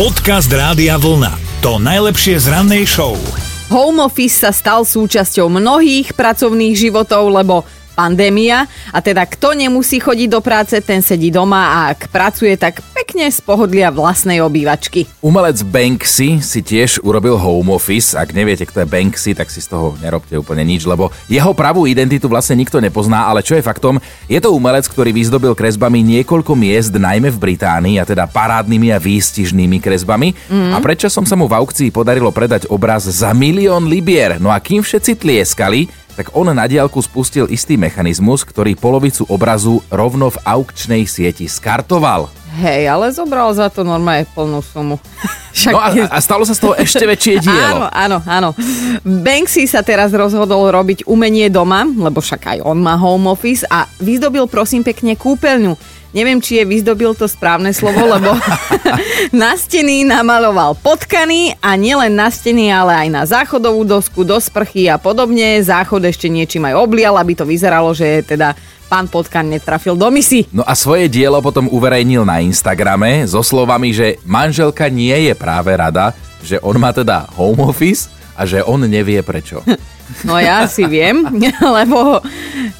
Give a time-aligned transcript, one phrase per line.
[0.00, 1.60] Podcast Rádia Vlna.
[1.60, 3.20] To najlepšie z rannej show.
[3.68, 7.68] Home office sa stal súčasťou mnohých pracovných životov, lebo
[8.00, 8.64] pandémia
[8.96, 13.28] a teda kto nemusí chodiť do práce, ten sedí doma a ak pracuje, tak pekne
[13.28, 15.04] z pohodlia vlastnej obývačky.
[15.20, 18.16] Umelec Banksy si tiež urobil home office.
[18.16, 21.84] Ak neviete, kto je Banksy, tak si z toho nerobte úplne nič, lebo jeho pravú
[21.84, 26.56] identitu vlastne nikto nepozná, ale čo je faktom, je to umelec, ktorý vyzdobil kresbami niekoľko
[26.56, 30.32] miest, najmä v Británii, a teda parádnymi a výstižnými kresbami.
[30.48, 30.72] Mm.
[30.72, 34.40] A prečo som sa mu v aukcii podarilo predať obraz za milión libier?
[34.40, 39.80] No a kým všetci tlieskali, tak on na diálku spustil istý mechanizmus, ktorý polovicu obrazu
[39.88, 42.28] rovno v aukčnej sieti skartoval.
[42.60, 45.00] Hej, ale zobral za to normálne plnú sumu.
[45.60, 45.72] Však...
[45.76, 47.84] No a, a stalo sa z toho ešte väčšie dielo.
[47.84, 48.48] Áno, áno, áno.
[49.04, 53.84] Banksy sa teraz rozhodol robiť umenie doma, lebo však aj on má home office a
[54.00, 56.00] vyzdobil prosím pekne kúpeľňu.
[56.10, 58.34] Neviem, či je vyzdobil to správne slovo, lebo
[59.30, 64.90] na steny namaloval potkany a nielen na steny, ale aj na záchodovú dosku, do sprchy
[64.90, 65.62] a podobne.
[65.62, 68.58] Záchod ešte niečím aj oblial, aby to vyzeralo, že je teda
[68.90, 70.50] pán Potkan netrafil do misi.
[70.50, 75.49] No a svoje dielo potom uverejnil na Instagrame so slovami, že manželka nie je práve
[75.58, 78.06] rada, že on má teda home office
[78.38, 79.60] a že on nevie prečo.
[80.26, 81.22] No ja si viem,
[81.78, 82.18] lebo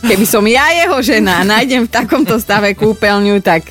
[0.02, 3.70] keby som ja jeho žena a nájdem v takomto stave kúpeľňu, tak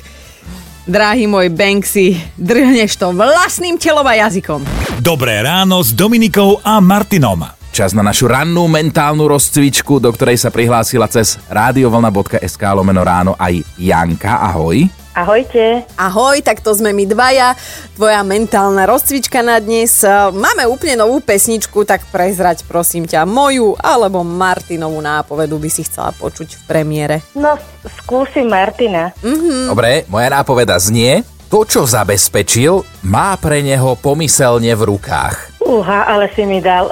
[0.88, 4.64] drahý môj Banksy, drhneš to vlastným telom a jazykom.
[5.04, 7.44] Dobré ráno s Dominikou a Martinom.
[7.70, 13.62] Čas na našu rannú mentálnu rozcvičku, do ktorej sa prihlásila cez radiovlna.sk lomeno ráno aj
[13.78, 14.42] Janka.
[14.42, 14.99] Ahoj.
[15.10, 15.82] Ahojte.
[15.98, 17.58] Ahoj, tak to sme my dvaja.
[17.98, 20.06] Tvoja mentálna rozcvička na dnes.
[20.30, 26.14] Máme úplne novú pesničku, tak prezrať prosím ťa moju alebo Martinovú nápovedu by si chcela
[26.14, 27.16] počuť v premiére.
[27.34, 27.58] No,
[28.06, 29.10] skúsim Martina.
[29.18, 29.66] Mm-hmm.
[29.66, 35.58] Dobre, moja nápoveda znie, to, čo zabezpečil, má pre neho pomyselne v rukách.
[35.66, 36.86] Uha, ale si mi dal.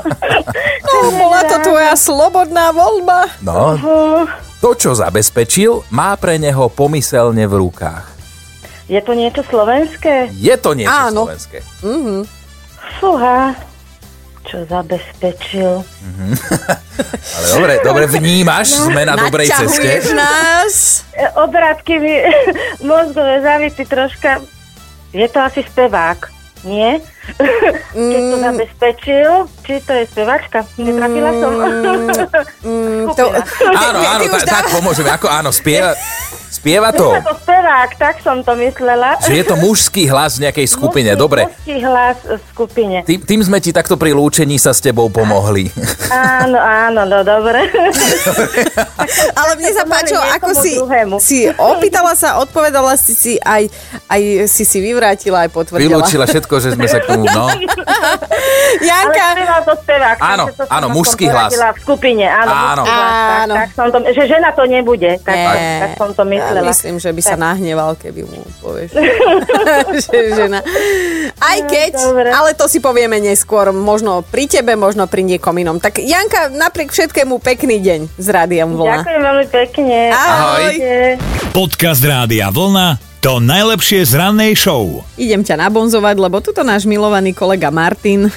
[0.86, 3.26] no, bola to tvoja slobodná voľba.
[3.42, 3.74] No.
[3.74, 4.22] Uh-huh.
[4.64, 8.08] To, čo zabezpečil, má pre neho pomyselne v rukách.
[8.88, 10.32] Je to niečo slovenské?
[10.32, 11.28] Je to niečo Áno.
[11.28, 11.60] slovenské.
[11.84, 12.20] Mm-hmm.
[12.96, 13.52] Fúha,
[14.48, 15.84] čo zabezpečil.
[15.84, 16.32] Mm-hmm.
[17.36, 20.16] Ale dobre, dobre vnímaš, no, sme na dobrej ceste.
[20.16, 21.04] nás.
[21.12, 22.24] E, obrátky mi
[22.88, 24.40] mozgové zavity troška.
[25.12, 26.24] Je to asi spevák
[26.64, 27.00] nie.
[27.94, 28.10] Mm.
[28.12, 29.30] Keď to zabezpečil,
[29.64, 30.58] či to je spevačka?
[30.80, 31.52] Netrafila som.
[32.64, 33.24] Mm, to,
[33.72, 35.08] áno, áno, tak, tak pomôžeme.
[35.12, 35.92] Ako áno, spieva,
[36.48, 37.12] spieva to.
[37.14, 39.16] Je to spevák, tak som to myslela.
[39.24, 41.40] Že je to mužský hlas v nejakej skupine, mužský, dobre.
[41.48, 42.96] Mužský hlas v skupine.
[43.08, 45.72] Tým, tým sme ti takto pri lúčení sa s tebou pomohli.
[46.12, 47.64] Áno, áno, no dobre.
[49.40, 50.72] Ale mne sa páčilo, ako si,
[51.24, 53.72] si opýtala sa, odpovedala si si, aj,
[54.12, 56.04] aj si si vyvrátila, aj potvrdila.
[56.04, 57.48] Vylúčila všetko, že sme sa k tomu, no.
[58.80, 59.26] Janka.
[59.38, 60.16] Ale to spevák.
[60.20, 61.52] Áno, áno, mužský hlas.
[61.54, 62.52] v skupine, áno.
[62.52, 62.82] Áno.
[62.84, 66.64] Hlas, tak, tak som to, že žena to nebude, tak, tak, tak som to myslela.
[66.64, 67.28] Ja myslím, že by tak.
[67.30, 68.90] sa nahneval, keby mu povieš.
[70.08, 70.60] že žena.
[71.38, 75.54] Aj no, keď, no, ale to si povieme neskôr, možno pri tebe, možno pri niekom
[75.58, 75.76] inom.
[75.78, 79.04] Tak Janka, napriek všetkému pekný deň z Rádia Vlna.
[79.04, 79.98] Ďakujem veľmi pekne.
[80.10, 80.64] Ahoj.
[80.64, 80.74] Ahoj.
[81.52, 85.00] Podcast Rádia Vlna to najlepšie z rannej show.
[85.16, 88.28] Idem ťa nabonzovať, lebo tuto náš milovaný kolega Martin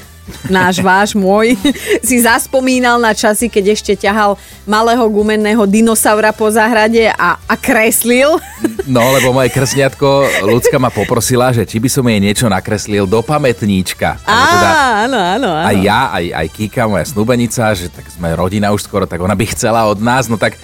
[0.47, 1.55] náš, váš, môj,
[2.07, 4.35] si zaspomínal na časy, keď ešte ťahal
[4.67, 8.37] malého gumenného dinosaura po záhrade a, a kreslil.
[8.87, 10.07] No, lebo moje krsniatko
[10.47, 14.15] ľudská ma poprosila, že či by som jej niečo nakreslil do pamätníčka.
[14.23, 14.69] Á, teda
[15.03, 15.67] áno, áno, áno.
[15.67, 19.35] Aj ja, aj, aj Kika, moja snúbenica, že tak sme rodina už skoro, tak ona
[19.35, 20.55] by chcela od nás, no tak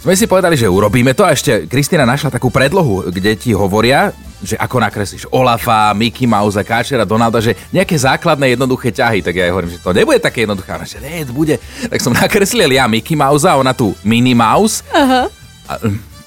[0.00, 4.08] sme si povedali, že urobíme to a ešte Kristina našla takú predlohu, kde ti hovoria,
[4.42, 9.48] že ako nakreslíš Olafa, Mickey Mouse, Káčera, Donalda, že nejaké základné jednoduché ťahy, tak ja
[9.48, 10.76] jej hovorím, že to nebude také jednoduché.
[10.76, 11.56] Ona, že nie, bude.
[11.88, 14.84] Tak som nakreslil ja Mickey Mouse a ona tu Minnie Mouse.
[14.92, 15.28] Aha.
[15.66, 15.72] A,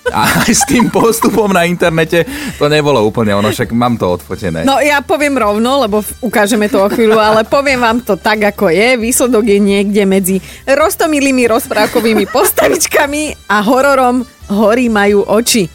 [0.10, 2.26] a aj s tým postupom na internete
[2.58, 4.66] to nebolo úplne ono, však mám to odfotené.
[4.66, 8.74] No ja poviem rovno, lebo ukážeme to o chvíľu, ale poviem vám to tak, ako
[8.74, 8.98] je.
[8.98, 15.70] Výsledok je niekde medzi roztomilými rozprávkovými postavičkami a hororom Horí majú oči.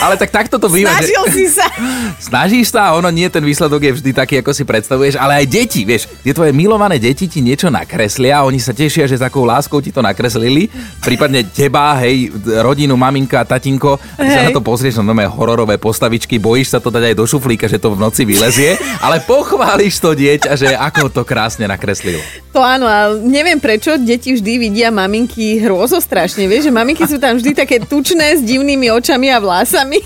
[0.00, 0.92] Ale tak takto to býva.
[0.96, 1.32] Snažil že...
[1.32, 1.66] si sa.
[2.28, 5.46] Snažíš sa a ono nie, ten výsledok je vždy taký, ako si predstavuješ, ale aj
[5.48, 9.46] deti, vieš, tie tvoje milované deti ti niečo nakreslia, oni sa tešia, že s akou
[9.46, 10.68] láskou ti to nakreslili,
[11.00, 15.78] prípadne teba, hej, rodinu, maminka, tatinko, a ty sa na to pozrieš, no nové hororové
[15.78, 20.02] postavičky, bojíš sa to dať aj do šuflíka, že to v noci vylezie, ale pochváliš
[20.02, 22.20] to dieťa, že ako to krásne nakreslil.
[22.52, 27.16] To áno, ale neviem prečo, deti vždy vidia maminky hrôzo strašne, vieš, že maminky sú
[27.18, 29.98] tam vždy také tučné s divnými očami a vlásami.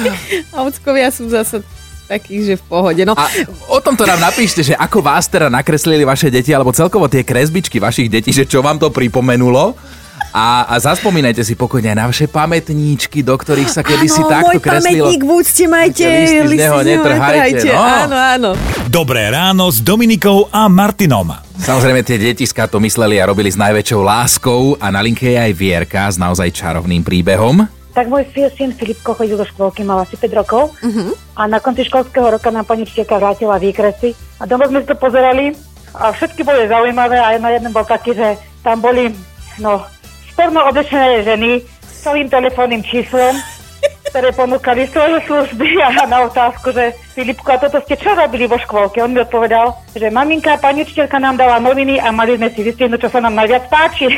[0.54, 1.60] A ockovia sú zase
[2.10, 3.02] taký, že v pohode.
[3.06, 3.30] No, A
[3.70, 7.78] o tomto nám napíšte, že ako vás teda nakreslili vaše deti, alebo celkovo tie kresbičky
[7.78, 9.78] vašich detí, že čo vám to pripomenulo.
[10.30, 14.58] A, a zaspomínajte si pokojne aj na vaše pamätníčky, do ktorých sa kedysi áno, takto
[14.58, 15.06] môj kreslilo.
[15.10, 17.82] pamätník v úcte majte, Listy z listy neho netrhajte, no.
[17.82, 18.50] Áno, áno.
[18.86, 21.34] Dobré ráno s Dominikou a Martinom.
[21.60, 25.52] Samozrejme, tie detiska to mysleli a robili s najväčšou láskou a na linke je aj
[25.52, 27.68] Vierka s naozaj čarovným príbehom.
[27.90, 31.10] Tak môj syn Filipko chodil do škôlky, mal asi 5 rokov uh-huh.
[31.34, 35.52] a na konci školského roka nám pani učiteľka vrátila výkresy a doma sme to pozerali
[35.90, 39.10] a všetky boli zaujímavé a na jednom bol taký, že tam boli
[39.58, 39.82] no,
[40.40, 43.36] sporno oblečené ženy s celým telefónnym číslom,
[44.08, 48.56] ktoré ponúkali svoje služby a na otázku, že Filipko, a toto ste čo robili vo
[48.56, 49.04] škôlke?
[49.04, 53.04] On mi odpovedal, že maminka, pani učiteľka nám dala noviny a mali sme si vystrihnúť,
[53.04, 54.08] čo sa nám najviac páči.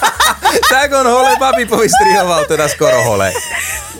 [0.72, 3.28] tak on hole babi povystrihoval, teda skoro hole.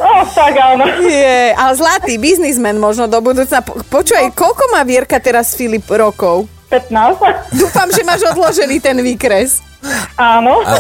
[0.00, 0.88] No, tak áno.
[1.04, 3.60] Je, ale zlatý biznismen možno do budúcna.
[3.60, 6.49] Po- Počuj, koľko má Vierka teraz Filip rokov?
[6.73, 7.53] 15.
[7.53, 9.61] Dúfam, že máš odložený ten výkres.
[10.17, 10.63] Áno.
[10.63, 10.79] A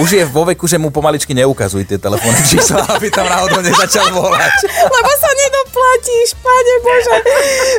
[0.00, 4.08] už je vo veku, že mu pomaličky neukazuj tie telefónne čísla, aby tam náhodou nezačal
[4.10, 4.54] volať.
[4.66, 7.16] Lebo sa nedoplatíš, pane Bože.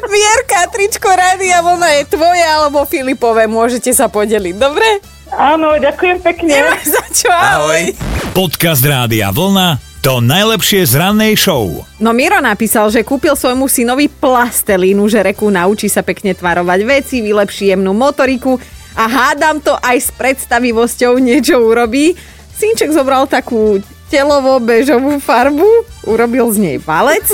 [0.08, 3.50] Vierka, tričko Rádia Vlna je tvoje alebo Filipové.
[3.50, 5.02] Môžete sa podeliť, dobre?
[5.34, 6.54] Áno, ďakujem pekne.
[6.64, 7.92] Nemáš za čo, ahoj.
[8.38, 11.86] Podcast Rádia Vlna to najlepšie z rannej show.
[12.02, 17.22] No Miro napísal, že kúpil svojmu synovi plastelínu, že reku naučí sa pekne tvarovať veci,
[17.22, 18.58] vylepší jemnú motoriku
[18.98, 22.18] a hádam to aj s predstavivosťou niečo urobí.
[22.58, 25.70] Synček zobral takú telovo-bežovú farbu,
[26.10, 27.30] urobil z nej valec,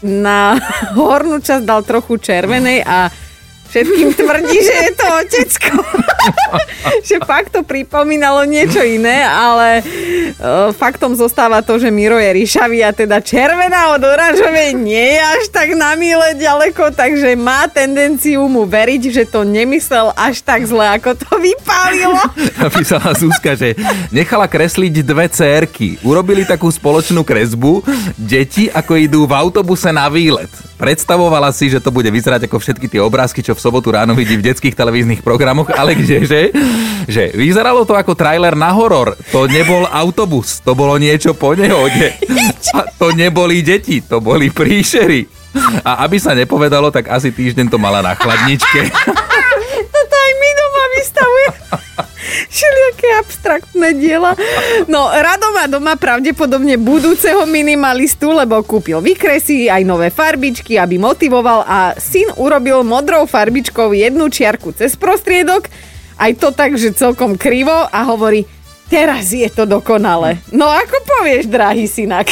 [0.00, 0.56] na
[0.96, 3.12] hornú časť dal trochu červenej a
[3.68, 5.72] všetkým tvrdí, že je to otecko.
[7.08, 12.80] že fakt to pripomínalo niečo iné, ale uh, faktom zostáva to, že Miro je ríšavý
[12.84, 18.46] a teda červená od oranžovej nie je až tak na míle ďaleko, takže má tendenciu
[18.48, 22.20] mu veriť, že to nemyslel až tak zle, ako to vypálilo.
[22.64, 23.76] Napísala Zuzka, že
[24.10, 25.96] nechala kresliť dve cérky.
[26.02, 27.84] Urobili takú spoločnú kresbu.
[28.18, 30.50] Deti, ako idú v autobuse na výlet.
[30.74, 34.34] Predstavovala si, že to bude vyzerať ako všetky tie obrázky, čo v sobotu ráno vidí
[34.34, 36.50] v detských televíznych programoch, ale kdeže?
[37.06, 39.14] Že vyzeralo to ako trailer na horor.
[39.30, 42.18] To nebol autobus, to bolo niečo po nehode.
[42.74, 45.30] A to neboli deti, to boli príšery.
[45.86, 48.90] A aby sa nepovedalo, tak asi týždeň to mala na chladničke.
[49.94, 51.46] Toto aj my doma vystavuje.
[52.48, 54.32] Všelijaké abstraktné diela.
[54.90, 61.78] No, Rado doma pravdepodobne budúceho minimalistu, lebo kúpil vykresy, aj nové farbičky, aby motivoval a
[61.96, 65.68] syn urobil modrou farbičkou jednu čiarku cez prostriedok,
[66.20, 68.44] aj to tak, že celkom krivo a hovorí,
[68.86, 70.38] teraz je to dokonale.
[70.52, 72.30] No ako povieš, drahý synak?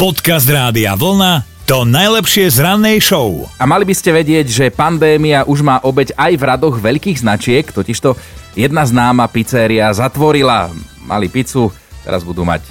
[0.00, 3.42] Podcast Rádia Vlna to najlepšie z rannej show.
[3.58, 7.66] A mali by ste vedieť, že pandémia už má obeď aj v radoch veľkých značiek,
[7.66, 8.14] totižto
[8.54, 10.70] jedna známa pizzeria zatvorila.
[11.02, 11.74] Mali pizzu,
[12.06, 12.62] teraz budú mať...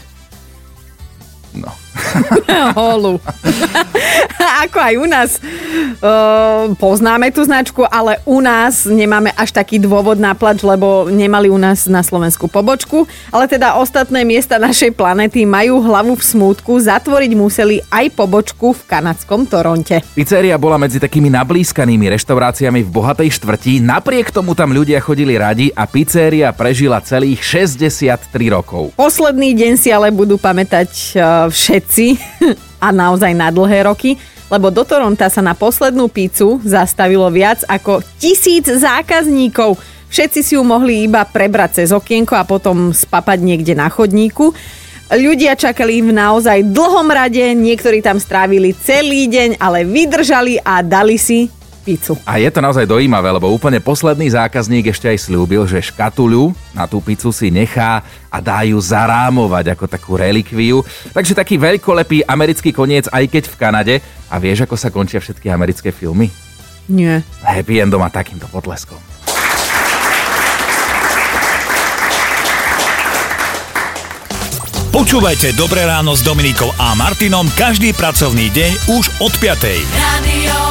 [1.51, 1.75] No.
[2.79, 3.19] Holu.
[4.65, 10.17] Ako aj u nás uh, poznáme tú značku, ale u nás nemáme až taký dôvod
[10.17, 13.05] na plač, lebo nemali u nás na Slovensku pobočku.
[13.29, 18.81] Ale teda ostatné miesta našej planety majú hlavu v smútku, zatvoriť museli aj pobočku v
[18.89, 20.01] kanadskom Toronte.
[20.17, 25.69] Pizzeria bola medzi takými nablískanými reštauráciami v bohatej štvrti, napriek tomu tam ľudia chodili radi
[25.77, 28.97] a pizzeria prežila celých 63 rokov.
[28.97, 32.17] Posledný deň si ale budú pamätať uh, všetci
[32.85, 34.17] a naozaj na dlhé roky,
[34.49, 39.77] lebo do Toronta sa na poslednú pizzu zastavilo viac ako tisíc zákazníkov.
[40.09, 44.53] Všetci si ju mohli iba prebrať cez okienko a potom spapať niekde na chodníku.
[45.05, 51.21] Ľudia čakali v naozaj dlhom rade, niektorí tam strávili celý deň, ale vydržali a dali
[51.21, 51.45] si
[51.85, 52.17] pizzu.
[52.25, 56.89] A je to naozaj dojímavé, lebo úplne posledný zákazník ešte aj slúbil, že škatuľu na
[56.89, 58.01] tú pizzu si nechá
[58.33, 60.81] a dá ju zarámovať ako takú relikviu.
[61.13, 63.95] Takže taký veľkolepý americký koniec, aj keď v Kanade.
[64.33, 66.33] A vieš, ako sa končia všetky americké filmy?
[66.89, 67.21] Nie.
[67.45, 68.97] Happy endom a takýmto potleskom.
[74.95, 79.83] Počúvajte Dobré ráno s Dominikou a Martinom každý pracovný deň už od 5.
[79.91, 80.64] Radio